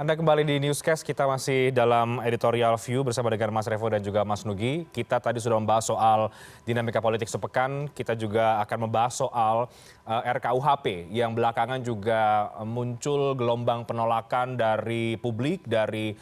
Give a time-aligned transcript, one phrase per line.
[0.00, 1.04] anda kembali di newscast.
[1.04, 4.88] Kita masih dalam editorial view bersama dengan mas revo dan juga mas nugi.
[4.88, 6.32] Kita tadi sudah membahas soal
[6.64, 7.84] dinamika politik sepekan.
[7.92, 9.68] Kita juga akan membahas soal
[10.08, 16.16] rkuhp yang belakangan juga muncul gelombang penolakan dari publik dari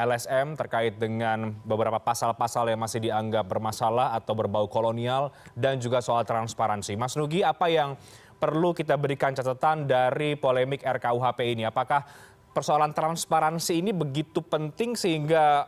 [0.00, 6.00] lsm terkait dengan beberapa pasal pasal yang masih dianggap bermasalah atau berbau kolonial dan juga
[6.00, 6.96] soal transparansi.
[6.96, 7.92] Mas nugi apa yang
[8.40, 11.62] perlu kita berikan catatan dari polemik rkuhp ini?
[11.62, 15.66] Apakah persoalan transparansi ini begitu penting sehingga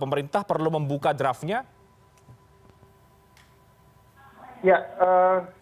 [0.00, 1.62] pemerintah perlu membuka draftnya?
[4.64, 4.82] Ya,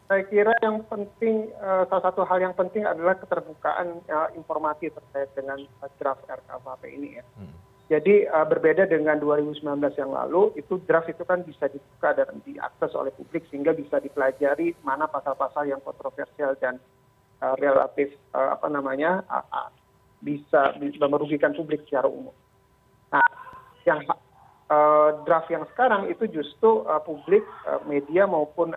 [0.07, 4.01] saya kira yang penting, salah satu hal yang penting adalah keterbukaan
[4.39, 5.59] informasi terkait dengan
[5.99, 7.25] draft RKUHP ini ya.
[7.85, 9.61] Jadi berbeda dengan 2019
[10.01, 14.73] yang lalu, itu draft itu kan bisa dibuka dan diakses oleh publik sehingga bisa dipelajari
[14.81, 16.81] mana pasal-pasal yang kontroversial dan
[17.61, 19.21] relatif apa namanya
[20.25, 20.73] bisa
[21.05, 22.33] merugikan publik secara umum.
[23.13, 23.29] Nah,
[23.85, 24.01] yang
[25.29, 27.45] draft yang sekarang itu justru publik,
[27.85, 28.73] media maupun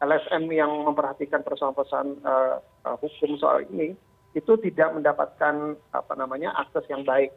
[0.00, 2.16] LSM yang memperhatikan persoalan-persoalan
[2.96, 3.92] hukum soal ini
[4.32, 7.30] itu tidak mendapatkan apa namanya akses yang baik.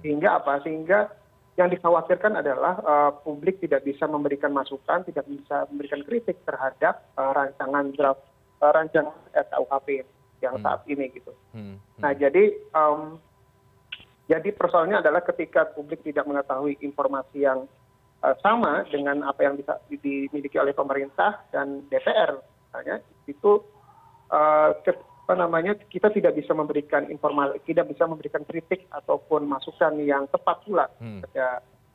[0.00, 0.62] Sehingga apa?
[0.62, 1.10] Sehingga
[1.58, 2.78] yang dikhawatirkan adalah
[3.26, 8.22] publik tidak bisa memberikan masukan, tidak bisa memberikan kritik terhadap rancangan draft
[8.62, 10.08] rancangan RKUHP
[10.44, 11.32] yang saat ini gitu.
[11.98, 12.52] Nah jadi
[14.24, 17.64] jadi persoalannya adalah ketika publik tidak mengetahui informasi yang
[18.40, 23.60] sama dengan apa yang bisa dimiliki oleh pemerintah dan DPR, misalnya itu
[25.24, 30.60] apa namanya kita tidak bisa memberikan informasi, tidak bisa memberikan kritik ataupun masukan yang tepat
[30.64, 30.88] pula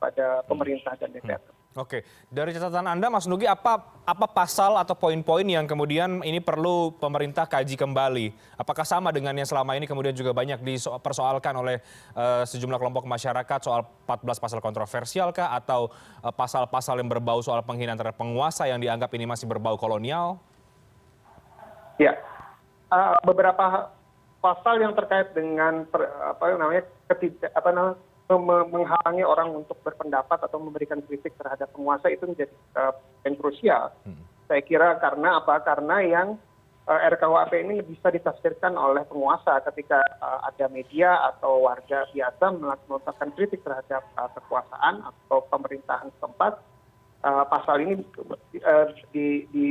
[0.01, 1.41] pada pemerintah dan DPR.
[1.77, 2.01] Oke,
[2.33, 7.45] dari catatan Anda Mas Nugi apa apa pasal atau poin-poin yang kemudian ini perlu pemerintah
[7.45, 8.57] kaji kembali?
[8.57, 11.77] Apakah sama dengan yang selama ini kemudian juga banyak dipersoalkan oleh
[12.49, 15.93] sejumlah kelompok masyarakat soal 14 pasal kontroversial kah atau
[16.33, 20.41] pasal-pasal yang berbau soal penghinaan terhadap penguasa yang dianggap ini masih berbau kolonial?
[22.01, 22.17] Ya,
[23.21, 23.93] beberapa
[24.41, 25.85] pasal yang terkait dengan
[26.25, 26.81] apa namanya
[27.13, 32.53] ketidak apa namanya menghalangi orang untuk berpendapat atau memberikan kritik terhadap penguasa itu menjadi
[33.25, 33.89] yang krusial.
[34.45, 35.65] Saya kira karena apa?
[35.65, 36.37] Karena yang
[36.89, 40.05] RKUHP ini bisa ditafsirkan oleh penguasa ketika
[40.45, 44.05] ada media atau warga biasa melakukan kritik terhadap
[44.37, 46.61] kekuasaan atau pemerintahan setempat.
[47.25, 47.93] Pasal ini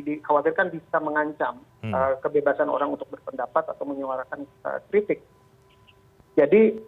[0.02, 1.62] dikhawatirkan bisa mengancam
[2.26, 4.46] kebebasan orang untuk berpendapat atau menyuarakan
[4.90, 5.22] kritik
[6.38, 6.78] jadi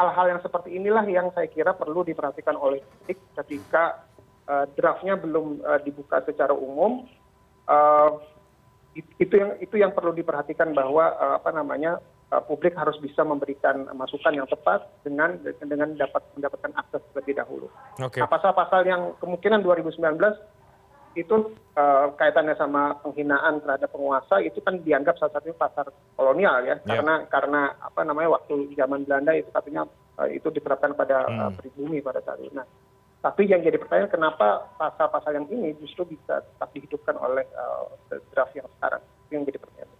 [0.00, 4.00] hal hal yang seperti inilah yang saya kira perlu diperhatikan oleh publik ketika
[4.72, 7.04] draftnya belum dibuka secara umum
[8.96, 11.04] itu yang itu yang perlu diperhatikan bahwa
[11.36, 12.00] apa namanya
[12.48, 17.68] publik harus bisa memberikan masukan yang tepat dengan dengan dapat mendapatkan akses terlebih dahulu.
[18.00, 20.00] Nah pasal-pasal yang kemungkinan 2019
[21.12, 21.52] itu
[22.16, 25.86] kaitannya sama penghinaan terhadap penguasa itu kan dianggap salah satunya pasar
[26.16, 29.88] kolonial ya karena karena apa namanya waktu zaman Belanda itu katanya
[30.28, 32.52] itu diterapkan pada pribumi pada saat itu.
[32.52, 32.64] Nah,
[33.22, 37.44] tapi yang jadi pertanyaan kenapa pasal-pasal yang ini justru bisa tetap dihidupkan oleh
[38.32, 39.91] draft yang sekarang itu yang jadi pertanyaan.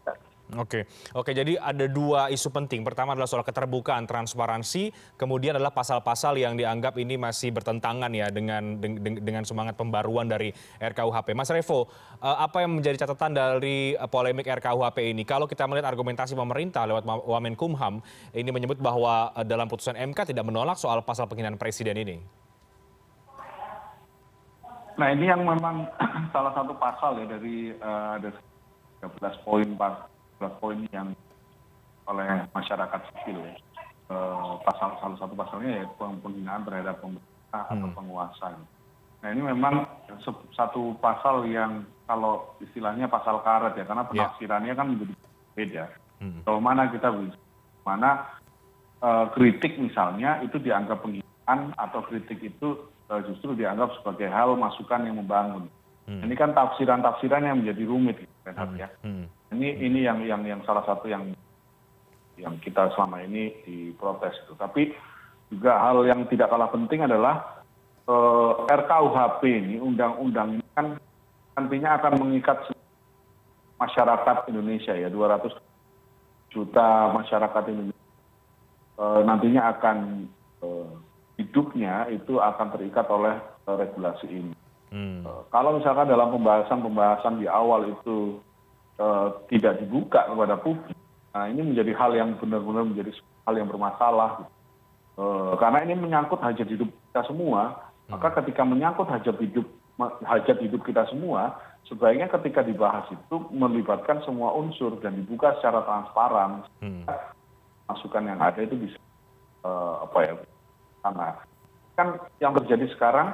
[0.52, 0.84] Oke,
[1.16, 1.32] oke.
[1.32, 2.84] Jadi ada dua isu penting.
[2.84, 8.76] Pertama adalah soal keterbukaan transparansi, kemudian adalah pasal-pasal yang dianggap ini masih bertentangan ya dengan
[9.00, 11.32] dengan semangat pembaruan dari RKUHP.
[11.32, 11.88] Mas Revo,
[12.20, 15.24] apa yang menjadi catatan dari polemik RKUHP ini?
[15.24, 18.04] Kalau kita melihat argumentasi pemerintah lewat Wamenkumham,
[18.36, 22.20] ini menyebut bahwa dalam putusan MK tidak menolak soal pasal penghinaan presiden ini.
[25.00, 25.88] Nah ini yang memang
[26.36, 28.28] salah satu pasal ya dari ada
[29.00, 30.12] 13 poin pak
[30.48, 31.14] poin yang
[32.10, 33.54] oleh masyarakat sipil ya.
[34.66, 38.58] Pasal salah satu pasalnya ya penghinaan terhadap pemerintah atau penguasa.
[39.22, 39.86] Nah ini memang
[40.52, 45.14] satu pasal yang kalau istilahnya pasal karet ya karena penafsirannya kan menjadi
[45.54, 45.84] beda.
[46.42, 47.38] Kalau mana kita bisa,
[47.86, 48.26] mana
[49.32, 52.84] kritik misalnya itu dianggap penghinaan atau kritik itu
[53.30, 55.72] justru dianggap sebagai hal masukan yang membangun.
[56.04, 58.26] Ini kan tafsiran-tafsiran yang menjadi rumit,
[58.76, 59.24] ya ini
[59.60, 61.34] ini yang yang yang salah satu yang
[62.40, 64.56] yang kita selama ini diprotes itu.
[64.56, 64.92] Tapi
[65.52, 67.64] juga hal yang tidak kalah penting adalah
[68.66, 70.96] RKUHP ini undang-undang ini kan
[71.54, 72.72] nantinya akan mengikat
[73.78, 75.52] masyarakat Indonesia ya 200
[76.50, 78.06] juta masyarakat Indonesia.
[79.02, 79.98] Nantinya akan
[81.38, 83.34] hidupnya itu akan terikat oleh
[83.66, 84.54] regulasi ini.
[85.48, 88.36] Kalau misalkan dalam pembahasan pembahasan di awal itu
[89.48, 90.98] tidak dibuka kepada publik.
[91.32, 93.12] Nah ini menjadi hal yang benar benar menjadi
[93.48, 94.46] hal yang bermasalah.
[95.60, 99.66] Karena ini menyangkut hajat hidup kita semua maka ketika menyangkut hajat hidup
[100.26, 101.56] hajat hidup kita semua
[101.86, 106.66] sebaiknya ketika dibahas itu melibatkan semua unsur dan dibuka secara transparan
[107.86, 108.98] masukan yang ada itu bisa
[110.02, 110.32] apa ya
[111.02, 111.26] karena
[111.96, 112.08] kan
[112.42, 113.28] yang terjadi sekarang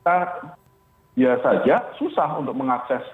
[0.00, 0.16] kita
[1.18, 3.04] biasa saja susah untuk mengakses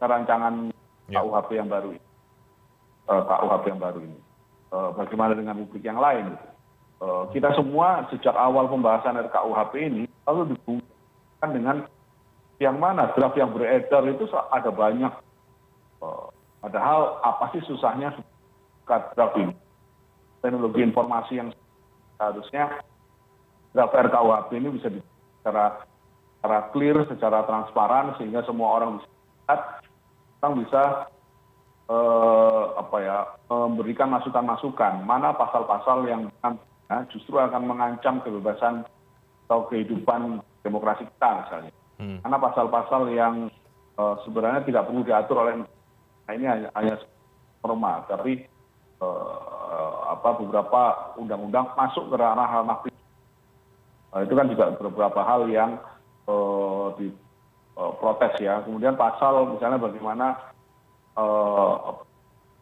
[0.00, 0.70] rancangan
[1.10, 2.04] KUHP yang baru ini.
[3.08, 4.18] KUHP yang baru ini.
[4.72, 6.34] Bagaimana dengan publik yang lain?
[7.30, 11.76] Kita semua sejak awal pembahasan RKUHP ini lalu dihubungkan dengan
[12.62, 15.12] yang mana draft yang beredar itu ada banyak.
[16.64, 18.16] Padahal apa sih susahnya
[18.88, 19.52] draft ini?
[20.40, 21.48] Teknologi informasi yang
[22.16, 22.80] seharusnya
[23.76, 24.88] draft RKUHP ini bisa
[25.40, 25.84] secara
[26.40, 29.08] secara clear, secara transparan sehingga semua orang bisa
[29.44, 29.60] lihat,
[30.44, 31.08] orang bisa
[32.76, 36.28] apa ya memberikan masukan-masukan mana pasal-pasal yang
[37.08, 38.84] justru akan mengancam kebebasan
[39.48, 41.72] atau kehidupan demokrasi kita misalnya.
[41.96, 43.48] Karena pasal-pasal yang
[43.96, 45.64] sebenarnya tidak perlu diatur oleh
[46.24, 47.00] nah ini hanya, hanya
[47.64, 48.44] norma, tapi
[50.04, 52.78] apa beberapa undang-undang masuk ke ranah ranah
[54.24, 55.80] itu kan juga beberapa hal yang
[57.74, 58.62] diprotes ya.
[58.62, 60.26] Kemudian pasal misalnya bagaimana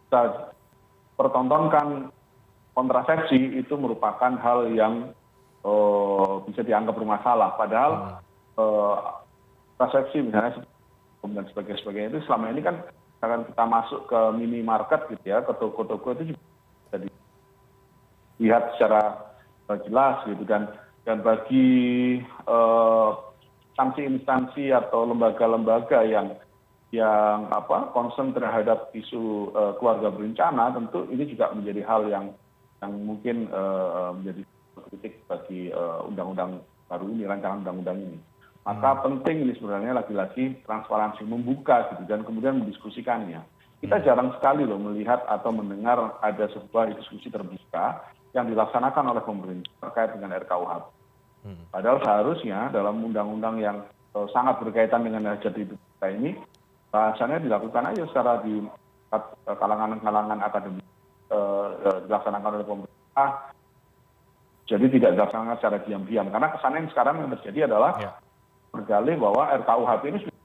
[0.09, 0.23] kita
[1.17, 2.09] pertontonkan
[2.73, 5.13] kontrasepsi itu merupakan hal yang
[6.49, 7.55] bisa dianggap bermasalah.
[7.61, 7.93] Padahal
[9.77, 10.65] kontrasepsi misalnya
[11.23, 12.77] dan sebagainya, sebagainya itu selama ini kan
[13.23, 16.43] akan kita masuk ke minimarket gitu ya, ke toko-toko itu juga
[16.91, 16.97] bisa
[18.43, 19.31] dilihat secara
[19.87, 20.67] jelas gitu dan
[21.07, 22.19] dan bagi
[23.73, 26.37] instansi-instansi atau lembaga-lembaga yang
[26.93, 29.49] yang apa concern terhadap isu
[29.81, 32.27] keluarga berencana tentu ini juga menjadi hal yang
[32.85, 33.49] yang mungkin
[34.21, 34.45] menjadi
[34.93, 35.73] kritik bagi
[36.05, 36.61] undang-undang
[36.93, 38.19] baru ini rancangan undang-undang ini.
[38.63, 43.41] Maka penting ini sebenarnya lagi-lagi transparansi membuka gitu dan kemudian mendiskusikannya.
[43.83, 48.05] Kita jarang sekali loh melihat atau mendengar ada sebuah diskusi terbuka
[48.37, 51.02] yang dilaksanakan oleh pemerintah terkait dengan RKUHP.
[51.43, 53.83] Padahal seharusnya dalam undang-undang yang
[54.31, 56.31] sangat berkaitan dengan hajat hidup kita ini,
[56.95, 58.63] bahasannya dilakukan aja secara di
[59.45, 60.87] kalangan-kalangan akademik
[62.07, 63.31] dilaksanakan oleh pemerintah.
[64.71, 66.31] Jadi tidak dilaksanakan secara diam-diam.
[66.31, 67.93] Karena kesannya yang sekarang yang terjadi adalah
[68.71, 70.39] bergali bahwa RKUHP ini sudah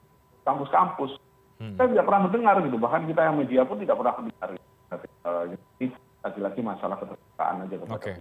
[0.44, 1.12] kampus-kampus.
[1.58, 4.50] Kita tidak pernah mendengar gitu, bahkan kita yang media pun tidak pernah mendengar.
[5.78, 5.86] Jadi
[6.26, 7.76] lagi-lagi masalah keterbukaan aja.
[7.94, 8.14] Oke.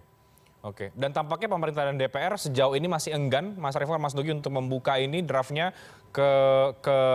[0.66, 4.50] Oke, dan tampaknya pemerintah dan DPR sejauh ini masih enggan, Mas Revo, Mas Nugi untuk
[4.50, 5.70] membuka ini draftnya
[6.10, 6.26] ke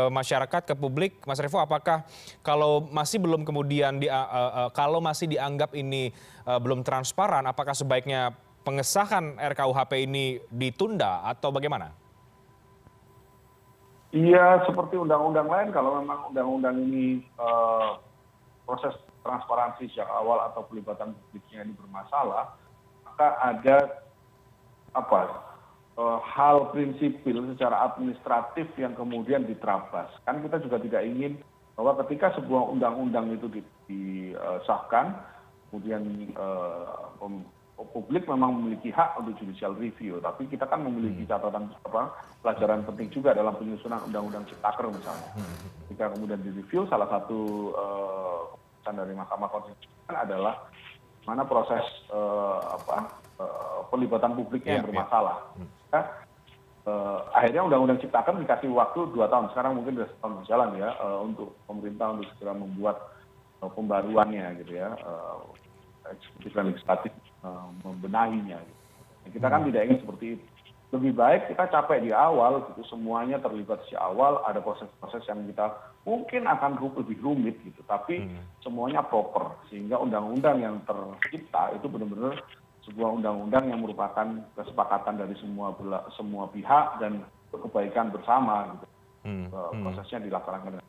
[0.07, 1.19] masyarakat, ke publik.
[1.27, 2.07] Mas Revo, apakah
[2.47, 6.15] kalau masih belum kemudian di, uh, uh, kalau masih dianggap ini
[6.47, 8.31] uh, belum transparan, apakah sebaiknya
[8.63, 11.91] pengesahan RKUHP ini ditunda atau bagaimana?
[14.15, 17.99] Iya, seperti undang-undang lain, kalau memang undang-undang ini uh,
[18.63, 18.95] proses
[19.27, 22.60] transparansi sejak awal atau pelibatan publiknya ini bermasalah,
[23.21, 23.77] maka ada
[24.97, 25.21] apa
[26.01, 30.09] uh, hal prinsipil secara administratif yang kemudian diterabas.
[30.25, 31.37] Kan kita juga tidak ingin
[31.77, 35.21] bahwa ketika sebuah undang-undang itu disahkan,
[35.69, 37.13] kemudian uh,
[37.93, 43.09] publik memang memiliki hak untuk judicial review, tapi kita kan memiliki catatan apa pelajaran penting
[43.09, 45.29] juga dalam penyusunan undang-undang ciptaker misalnya.
[45.93, 47.73] Jika kemudian direview, salah satu
[48.53, 50.57] keputusan dari Mahkamah Konstitusi adalah
[51.27, 51.85] mana proses
[52.71, 53.11] apa
[53.93, 55.53] pelibatan publiknya yang bermasalah.
[55.91, 56.01] Ya,
[57.35, 60.89] akhirnya undang-undang ciptaker dikasih waktu dua tahun, sekarang mungkin sudah setahun berjalan ya
[61.21, 62.97] untuk pemerintah untuk segera membuat
[63.61, 64.89] pembaruannya gitu ya,
[66.09, 67.13] eksekutif dan legislatif
[67.85, 68.57] membenahinya.
[69.29, 70.45] Kita kan tidak ingin seperti itu.
[70.91, 75.71] Lebih baik kita capek di awal, gitu semuanya terlibat di awal, ada proses-proses yang kita
[76.03, 78.27] mungkin akan lebih rumit gitu, tapi
[78.59, 82.43] semuanya proper sehingga undang-undang yang tercipta itu benar-benar
[82.83, 85.71] sebuah undang-undang yang merupakan kesepakatan dari semua
[86.17, 88.87] semua pihak dan kebaikan bersama gitu.
[89.85, 90.81] Prosesnya dilaksanakan.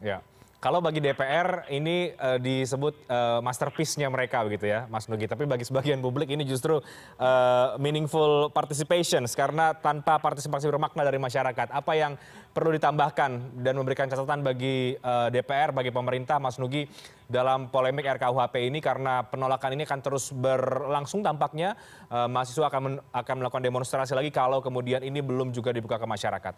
[0.00, 0.22] Ya.
[0.56, 5.28] Kalau bagi DPR ini uh, disebut uh, masterpiece-nya mereka begitu ya, Mas Nugi.
[5.28, 6.80] Tapi bagi sebagian publik ini justru
[7.20, 11.68] uh, meaningful participation karena tanpa partisipasi bermakna dari masyarakat.
[11.68, 12.16] Apa yang
[12.56, 16.88] perlu ditambahkan dan memberikan catatan bagi uh, DPR, bagi pemerintah, Mas Nugi
[17.28, 21.76] dalam polemik RKUHP ini karena penolakan ini akan terus berlangsung tampaknya
[22.08, 26.54] uh, mahasiswa akan akan melakukan demonstrasi lagi kalau kemudian ini belum juga dibuka ke masyarakat.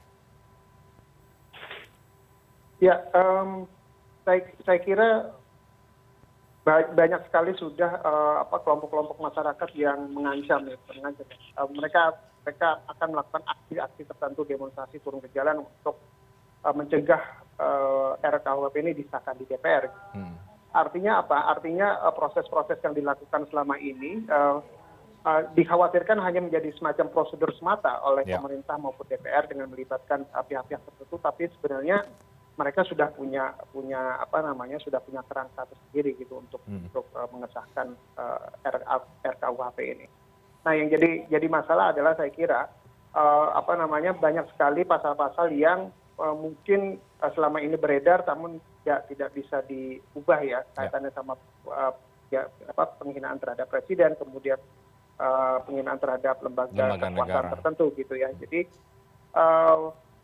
[2.79, 3.03] Ya.
[3.11, 3.67] Um
[4.63, 5.09] saya kira
[6.61, 11.27] ba- banyak sekali sudah eh, apa kelompok-kelompok masyarakat yang mengancam ya, mengancam.
[11.29, 12.03] Eh, mereka
[12.45, 15.97] mereka akan melakukan aksi-aksi tertentu demonstrasi turun ke jalan untuk
[16.63, 17.23] eh, mencegah
[18.19, 19.91] RKUHP ini disahkan di DPR.
[20.15, 20.37] Hmm.
[20.71, 21.49] Artinya apa?
[21.51, 24.23] Artinya eh, proses-proses yang dilakukan selama ini
[25.29, 28.41] dikhawatirkan hanya menjadi semacam prosedur semata oleh Ya.
[28.41, 32.07] pemerintah maupun DPR dengan melibatkan eh, pihak-pihak tertentu, tapi sebenarnya
[32.59, 36.83] mereka sudah punya punya apa namanya sudah punya kerangka tersendiri gitu untuk Hmm.
[36.91, 37.87] untuk eh, mengesahkan
[38.19, 38.69] eh,
[39.23, 40.07] RKUHP ini.
[40.67, 42.67] Nah, yang jadi jadi masalah adalah saya kira
[43.15, 49.31] eh, apa namanya banyak sekali pasal-pasal yang eh, mungkin selama ini beredar namun tidak tidak
[49.35, 51.35] bisa diubah ya kaitannya sama
[52.31, 54.55] ya apa penghinaan terhadap presiden kemudian
[55.67, 57.51] penghinaan terhadap lembaga, kekuasaan negara.
[57.59, 58.31] tertentu gitu ya.
[58.39, 58.71] Jadi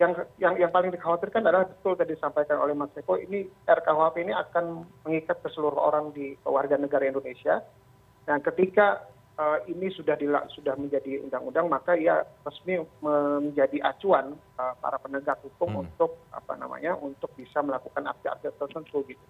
[0.03, 4.35] yang yang yang paling dikhawatirkan adalah betul tadi disampaikan oleh Mas Eko ini RKUHP ini
[4.35, 7.63] akan mengikat ke seluruh orang di warga negara Indonesia.
[8.27, 9.07] Dan ketika
[9.39, 10.19] eh, ini sudah
[10.75, 15.83] menjadi undang-undang maka ia resmi menjadi acuan eh, para penegak hukum Hmm.
[15.87, 19.27] untuk apa namanya untuk bisa melakukan aksi-aksi tertentu gitu.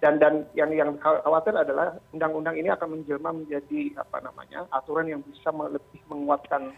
[0.00, 5.22] Dan dan yang yang khawatir adalah undang-undang ini akan menjelma menjadi apa namanya aturan yang
[5.22, 6.74] bisa lebih menguatkan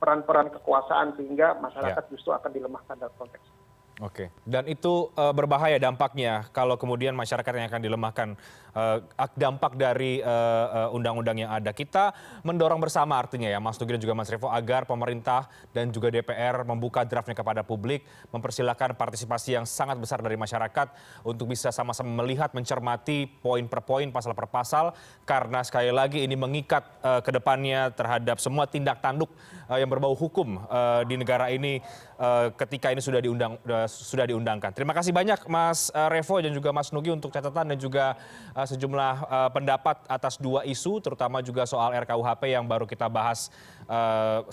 [0.00, 3.59] peran-peran kekuasaan sehingga masyarakat justru akan dilemahkan dalam konteks ini.
[4.00, 8.28] Oke, dan itu eh, berbahaya dampaknya kalau kemudian masyarakat yang akan dilemahkan.
[8.70, 11.74] Eh, ak- dampak dari eh, eh, undang-undang yang ada.
[11.74, 12.14] Kita
[12.46, 16.62] mendorong bersama artinya ya, Mas Nugi dan juga Mas Revo agar pemerintah dan juga DPR
[16.62, 20.86] membuka draftnya kepada publik, mempersilahkan partisipasi yang sangat besar dari masyarakat
[21.26, 24.94] untuk bisa sama-sama melihat, mencermati poin per poin, pasal per pasal,
[25.26, 29.34] karena sekali lagi ini mengikat eh, ke depannya terhadap semua tindak tanduk
[29.66, 31.82] eh, yang berbau hukum eh, di negara ini
[32.22, 34.70] eh, ketika ini sudah diundang eh, sudah diundangkan.
[34.70, 38.14] Terima kasih banyak Mas eh, Revo dan juga Mas Nugi untuk catatan dan juga
[38.54, 43.50] eh, sejumlah eh, pendapat atas dua isu, terutama juga soal RKUHP yang baru kita bahas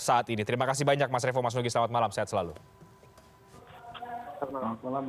[0.01, 0.41] saat ini.
[0.41, 1.69] Terima kasih banyak Mas Revo, Mas Nugi.
[1.69, 2.57] Selamat malam, sehat selalu.
[4.41, 5.05] Selamat malam.